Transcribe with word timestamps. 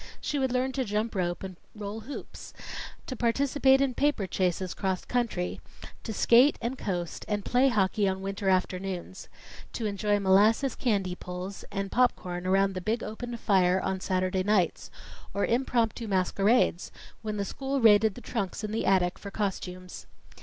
She 0.19 0.39
would 0.39 0.51
learn 0.51 0.71
to 0.71 0.83
jump 0.83 1.13
rope 1.13 1.43
and 1.43 1.57
roll 1.75 1.99
hoops; 1.99 2.55
to 3.05 3.15
participate 3.15 3.81
in 3.81 3.93
paper 3.93 4.25
chases 4.25 4.73
'cross 4.73 5.05
country; 5.05 5.61
to 6.01 6.11
skate 6.11 6.57
and 6.59 6.75
coast 6.75 7.23
and 7.27 7.45
play 7.45 7.67
hockey 7.67 8.07
on 8.07 8.23
winter 8.23 8.49
afternoons, 8.49 9.29
to 9.73 9.85
enjoy 9.85 10.17
molasses 10.19 10.73
candy 10.73 11.13
pulls 11.13 11.63
and 11.71 11.91
popcorn 11.91 12.47
around 12.47 12.73
the 12.73 12.81
big 12.81 13.03
open 13.03 13.37
fire 13.37 13.79
on 13.79 13.99
Saturday 13.99 14.41
nights, 14.41 14.89
or 15.35 15.45
impromptu 15.45 16.07
masquerades, 16.07 16.91
when 17.21 17.37
the 17.37 17.45
school 17.45 17.79
raided 17.79 18.15
the 18.15 18.21
trunks 18.21 18.63
in 18.63 18.71
the 18.71 18.87
attic 18.87 19.19
for 19.19 19.29
costumes. 19.29 20.07